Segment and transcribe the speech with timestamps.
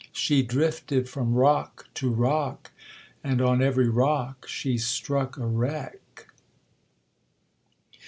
[0.13, 2.71] She drifted from rock to rock,
[3.23, 6.25] and on every rock she struck a wreck.